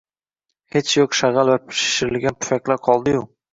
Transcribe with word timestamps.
Hech 0.77 0.93
yoʻq 1.01 1.17
shagʻal 1.19 1.53
va 1.55 1.59
shishirilgan 1.83 2.41
pufaklar 2.43 2.83
qoldi-yu. 2.91 3.25